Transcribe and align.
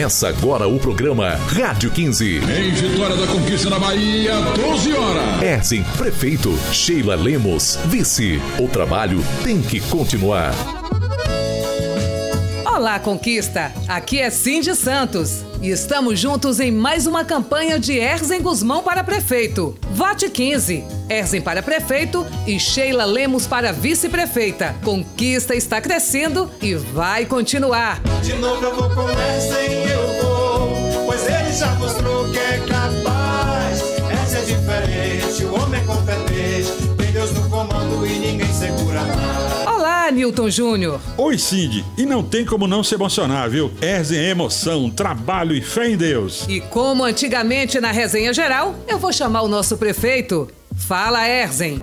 Começa 0.00 0.28
agora 0.28 0.66
o 0.66 0.78
programa 0.78 1.30
Rádio 1.30 1.90
15. 1.90 2.38
Em 2.38 2.70
Vitória 2.72 3.16
da 3.16 3.26
Conquista 3.26 3.68
na 3.68 3.78
Bahia, 3.78 4.34
12 4.56 4.92
horas. 4.94 5.42
Erzin, 5.42 5.82
prefeito. 5.96 6.58
Sheila 6.72 7.16
Lemos, 7.16 7.78
vice. 7.86 8.40
O 8.58 8.66
trabalho 8.66 9.22
tem 9.44 9.60
que 9.60 9.80
continuar. 9.80 10.79
Olá, 12.80 12.98
Conquista! 12.98 13.70
Aqui 13.86 14.18
é 14.18 14.30
Cindy 14.30 14.74
Santos 14.74 15.44
e 15.60 15.68
estamos 15.68 16.18
juntos 16.18 16.58
em 16.60 16.72
mais 16.72 17.06
uma 17.06 17.26
campanha 17.26 17.78
de 17.78 17.92
Erzen 17.92 18.40
Guzmão 18.40 18.82
para 18.82 19.04
prefeito. 19.04 19.76
Vote 19.90 20.30
15. 20.30 20.82
Erzen 21.06 21.42
para 21.42 21.62
prefeito 21.62 22.26
e 22.46 22.58
Sheila 22.58 23.04
Lemos 23.04 23.46
para 23.46 23.70
vice-prefeita. 23.70 24.74
Conquista 24.82 25.54
está 25.54 25.78
crescendo 25.78 26.50
e 26.62 26.74
vai 26.74 27.26
continuar. 27.26 28.00
De 28.22 28.32
novo 28.36 28.64
eu 28.64 28.74
vou 28.74 28.88
com 28.88 29.10
essa 29.10 29.60
e 29.60 29.90
eu 29.90 30.22
vou, 30.22 31.04
pois 31.04 31.22
ele 31.26 31.52
já 31.52 31.74
mostrou 31.74 32.30
que 32.30 32.38
é 32.38 32.64
capaz. 32.66 33.09
Newton 40.10 40.50
Júnior. 40.50 41.00
Oi, 41.16 41.38
Cindy. 41.38 41.84
E 41.96 42.04
não 42.04 42.22
tem 42.22 42.44
como 42.44 42.66
não 42.66 42.82
se 42.82 42.94
emocionar, 42.94 43.48
viu? 43.48 43.70
Erzen 43.80 44.18
é 44.18 44.30
emoção, 44.30 44.90
trabalho 44.90 45.54
e 45.54 45.60
fé 45.60 45.88
em 45.90 45.96
Deus. 45.96 46.46
E 46.48 46.60
como 46.60 47.04
antigamente 47.04 47.80
na 47.80 47.90
resenha 47.90 48.32
geral, 48.32 48.74
eu 48.88 48.98
vou 48.98 49.12
chamar 49.12 49.42
o 49.42 49.48
nosso 49.48 49.76
prefeito. 49.76 50.48
Fala, 50.76 51.28
Erzen. 51.28 51.80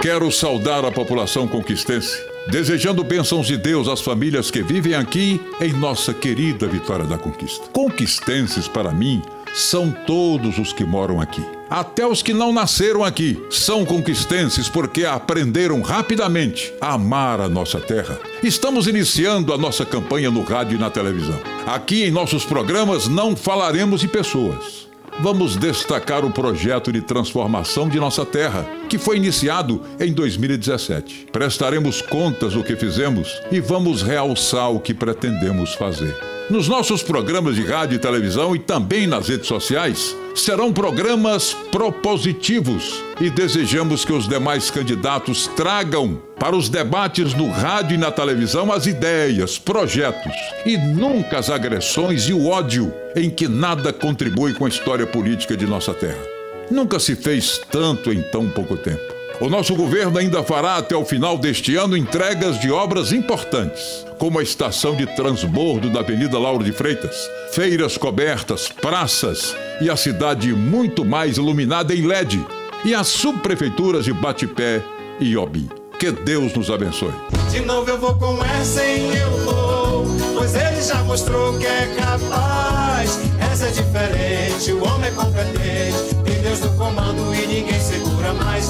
Quero 0.00 0.30
saudar 0.30 0.84
a 0.84 0.92
população 0.92 1.48
conquistense, 1.48 2.22
desejando 2.48 3.02
bênçãos 3.02 3.48
de 3.48 3.56
Deus 3.56 3.88
às 3.88 4.00
famílias 4.00 4.48
que 4.48 4.62
vivem 4.62 4.94
aqui 4.94 5.40
em 5.60 5.72
nossa 5.72 6.14
querida 6.14 6.68
Vitória 6.68 7.04
da 7.04 7.18
Conquista. 7.18 7.66
Conquistenses, 7.72 8.68
para 8.68 8.92
mim, 8.92 9.20
são 9.58 9.90
todos 9.90 10.56
os 10.58 10.72
que 10.72 10.84
moram 10.84 11.20
aqui. 11.20 11.44
Até 11.68 12.06
os 12.06 12.22
que 12.22 12.32
não 12.32 12.52
nasceram 12.52 13.04
aqui 13.04 13.42
são 13.50 13.84
conquistenses 13.84 14.68
porque 14.68 15.04
aprenderam 15.04 15.82
rapidamente 15.82 16.72
a 16.80 16.94
amar 16.94 17.40
a 17.40 17.48
nossa 17.48 17.78
terra. 17.78 18.18
Estamos 18.42 18.86
iniciando 18.86 19.52
a 19.52 19.58
nossa 19.58 19.84
campanha 19.84 20.30
no 20.30 20.42
rádio 20.42 20.76
e 20.76 20.80
na 20.80 20.88
televisão. 20.88 21.38
Aqui 21.66 22.04
em 22.04 22.10
nossos 22.10 22.44
programas 22.44 23.08
não 23.08 23.36
falaremos 23.36 24.00
de 24.00 24.08
pessoas. 24.08 24.88
Vamos 25.20 25.56
destacar 25.56 26.24
o 26.24 26.30
projeto 26.30 26.92
de 26.92 27.02
transformação 27.02 27.88
de 27.88 27.98
nossa 27.98 28.24
terra, 28.24 28.64
que 28.88 28.96
foi 28.96 29.16
iniciado 29.16 29.82
em 29.98 30.12
2017. 30.12 31.26
Prestaremos 31.32 32.00
contas 32.00 32.52
do 32.52 32.62
que 32.62 32.76
fizemos 32.76 33.42
e 33.50 33.58
vamos 33.58 34.02
realçar 34.02 34.70
o 34.70 34.78
que 34.78 34.94
pretendemos 34.94 35.74
fazer. 35.74 36.37
Nos 36.50 36.66
nossos 36.66 37.02
programas 37.02 37.56
de 37.56 37.62
rádio 37.62 37.96
e 37.96 37.98
televisão 37.98 38.56
e 38.56 38.58
também 38.58 39.06
nas 39.06 39.28
redes 39.28 39.46
sociais, 39.46 40.16
serão 40.34 40.72
programas 40.72 41.52
propositivos 41.70 43.04
e 43.20 43.28
desejamos 43.28 44.02
que 44.02 44.14
os 44.14 44.26
demais 44.26 44.70
candidatos 44.70 45.46
tragam 45.48 46.18
para 46.38 46.56
os 46.56 46.70
debates 46.70 47.34
no 47.34 47.50
rádio 47.50 47.96
e 47.96 47.98
na 47.98 48.10
televisão 48.10 48.72
as 48.72 48.86
ideias, 48.86 49.58
projetos 49.58 50.32
e 50.64 50.78
nunca 50.78 51.38
as 51.38 51.50
agressões 51.50 52.30
e 52.30 52.32
o 52.32 52.46
ódio 52.46 52.94
em 53.14 53.28
que 53.28 53.46
nada 53.46 53.92
contribui 53.92 54.54
com 54.54 54.64
a 54.64 54.70
história 54.70 55.06
política 55.06 55.54
de 55.54 55.66
nossa 55.66 55.92
terra. 55.92 56.22
Nunca 56.70 56.98
se 56.98 57.14
fez 57.14 57.60
tanto 57.70 58.10
em 58.10 58.22
tão 58.22 58.48
pouco 58.48 58.74
tempo. 58.74 59.17
O 59.40 59.48
nosso 59.48 59.76
governo 59.76 60.18
ainda 60.18 60.42
fará 60.42 60.78
até 60.78 60.96
o 60.96 61.04
final 61.04 61.38
deste 61.38 61.76
ano 61.76 61.96
entregas 61.96 62.58
de 62.58 62.72
obras 62.72 63.12
importantes, 63.12 64.04
como 64.18 64.40
a 64.40 64.42
estação 64.42 64.96
de 64.96 65.06
transbordo 65.14 65.88
da 65.88 66.00
Avenida 66.00 66.36
Lauro 66.36 66.64
de 66.64 66.72
Freitas, 66.72 67.30
feiras 67.52 67.96
cobertas, 67.96 68.68
praças 68.68 69.54
e 69.80 69.88
a 69.88 69.96
cidade 69.96 70.52
muito 70.52 71.04
mais 71.04 71.36
iluminada 71.36 71.94
em 71.94 72.04
LED, 72.04 72.44
e 72.84 72.92
as 72.92 73.06
subprefeituras 73.06 74.04
de 74.04 74.12
Batipé 74.12 74.82
e 75.20 75.30
Iobi. 75.30 75.70
Que 76.00 76.10
Deus 76.10 76.52
nos 76.54 76.68
abençoe. 76.68 77.14
De 77.52 77.60
novo 77.60 77.88
eu 77.88 77.98
vou 77.98 78.16
com 78.16 78.44
essa 78.44 78.84
e 78.84 79.18
eu 79.18 79.30
vou, 79.44 80.06
pois 80.34 80.52
ele 80.56 80.82
já 80.82 80.96
mostrou 81.04 81.56
que 81.58 81.66
é 81.66 81.94
capaz. 81.96 82.57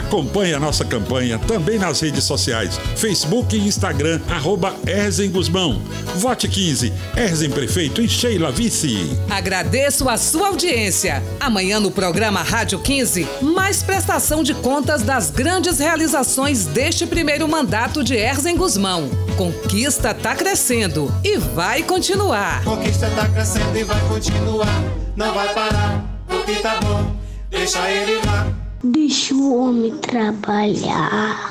Acompanhe 0.00 0.54
a 0.54 0.58
nossa 0.58 0.82
campanha 0.82 1.38
também 1.38 1.78
nas 1.78 2.00
redes 2.00 2.24
sociais, 2.24 2.80
Facebook 2.96 3.54
e 3.54 3.68
Instagram, 3.68 4.18
arroba 4.30 4.74
Erzen 4.86 5.30
Guzmão. 5.30 5.82
Vote 6.16 6.48
15, 6.48 6.90
Erzen 7.14 7.50
Prefeito 7.50 8.00
e 8.00 8.08
Sheila 8.08 8.50
Vice. 8.50 9.14
Agradeço 9.28 10.08
a 10.08 10.16
sua 10.16 10.48
audiência. 10.48 11.22
Amanhã 11.38 11.78
no 11.78 11.90
programa 11.90 12.42
Rádio 12.42 12.78
15, 12.78 13.28
mais 13.42 13.82
prestação 13.82 14.42
de 14.42 14.54
contas 14.54 15.02
das 15.02 15.30
grandes 15.30 15.78
realizações 15.78 16.64
deste 16.64 17.06
primeiro 17.06 17.46
mandato 17.46 18.02
de 18.02 18.14
Erzen 18.14 18.56
Guzmão. 18.56 19.10
Conquista 19.36 20.14
tá 20.14 20.34
crescendo 20.34 21.14
e 21.22 21.36
vai 21.36 21.82
continuar. 21.82 22.64
Conquista 22.64 23.06
tá 23.10 23.28
crescendo 23.28 23.76
e 23.76 23.84
vai 23.84 24.00
continuar, 24.08 24.82
não 25.14 25.34
vai 25.34 25.52
parar, 25.52 26.02
porque 26.26 26.54
tá 26.54 26.80
bom, 26.80 27.14
deixa 27.50 27.86
ele 27.90 28.18
lá. 28.24 28.59
Deixa 28.82 29.34
o 29.34 29.56
homem 29.56 29.92
trabalhar. 29.98 31.49